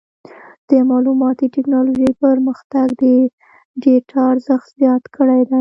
[0.69, 3.05] د معلوماتي ټکنالوجۍ پرمختګ د
[3.81, 5.49] ډیټا ارزښت زیات کړی دی.